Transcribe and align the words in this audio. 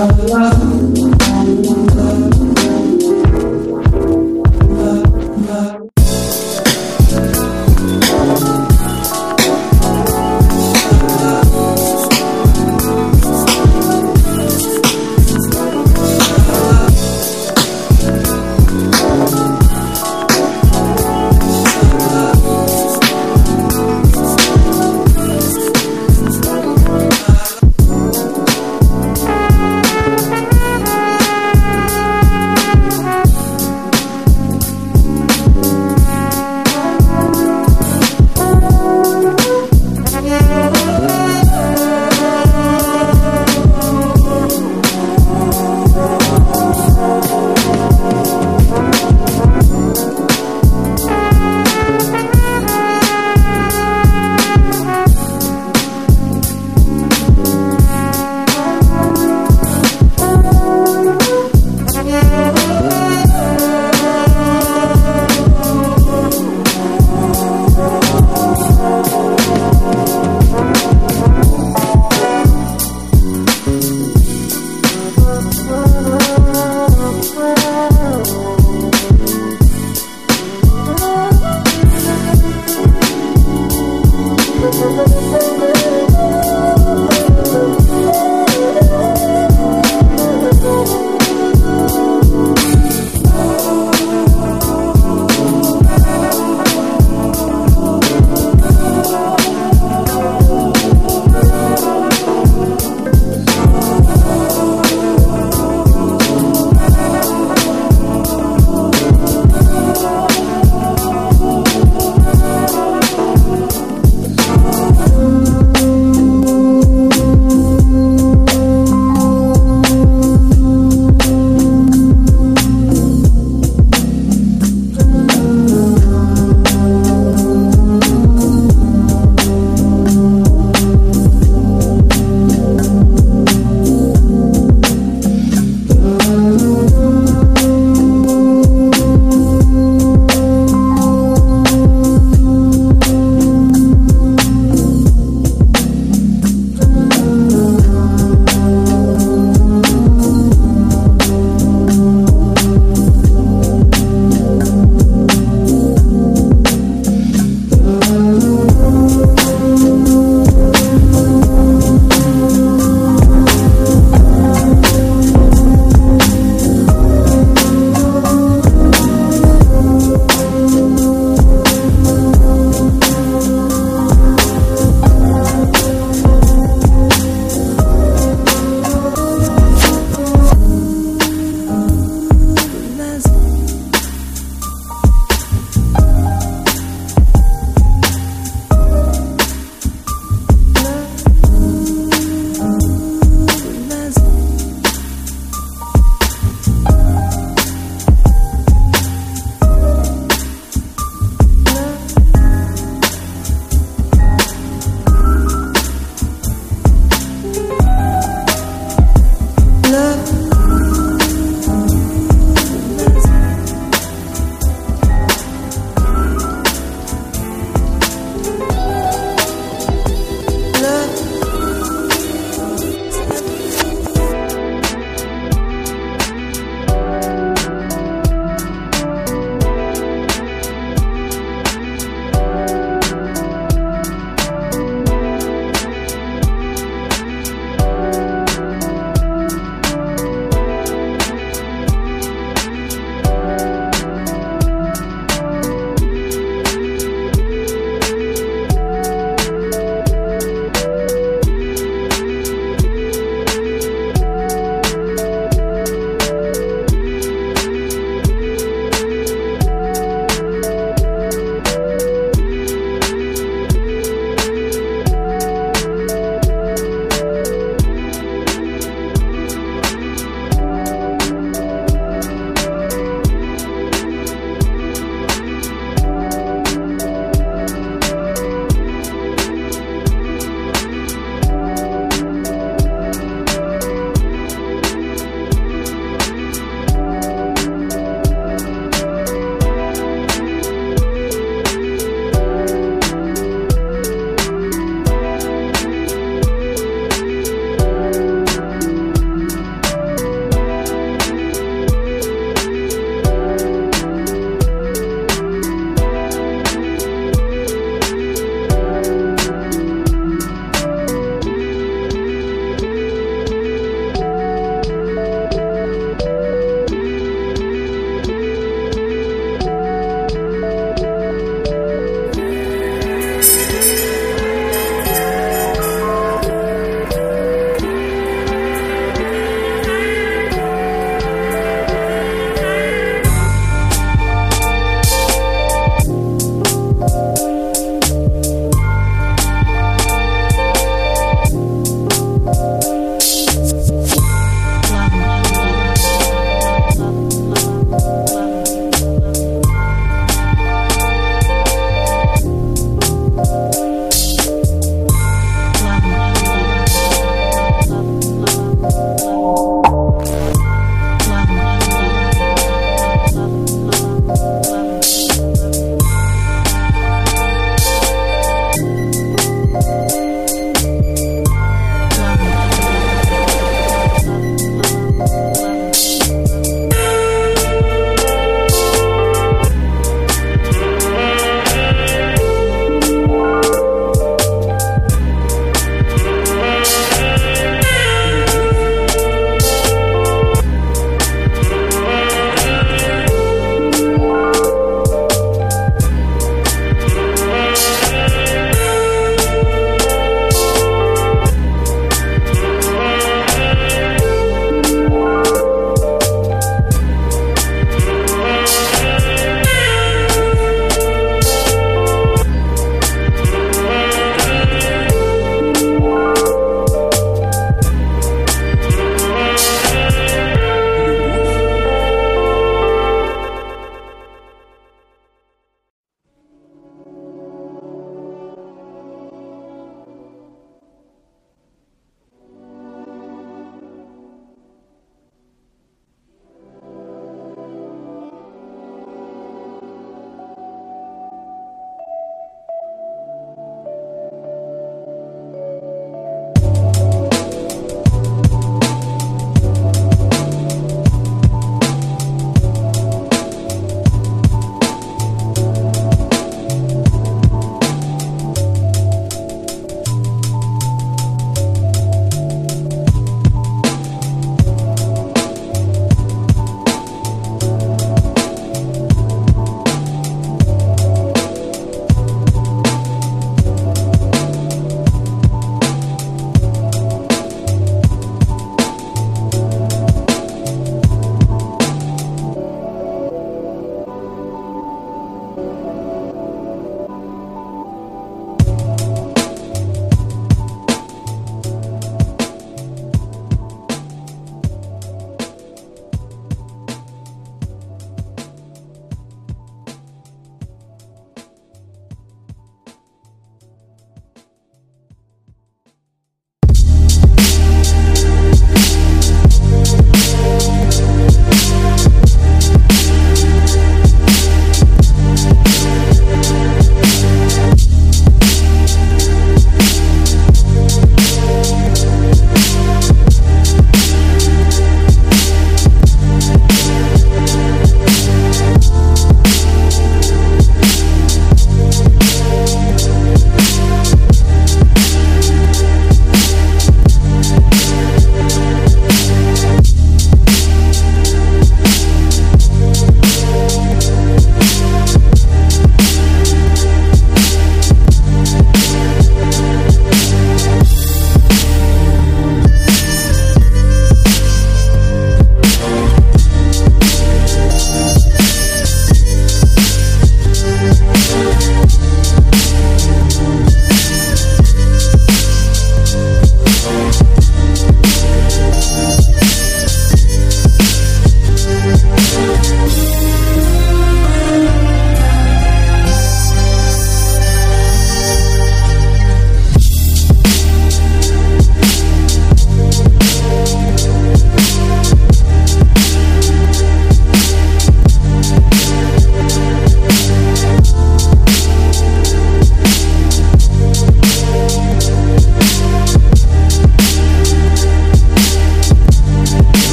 Thank 0.00 0.69